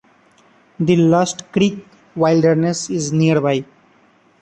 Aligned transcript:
The 0.79 0.95
Lusk 0.95 1.51
Creek 1.51 1.85
Wilderness 2.15 2.89
is 2.89 3.13
nearby. 3.13 3.63